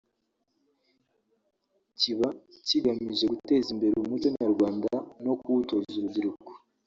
[1.99, 2.29] kiba
[2.67, 4.89] kigamije guteza imbere umuco nyarwanda
[5.23, 6.51] no kuwutoza urubyiruko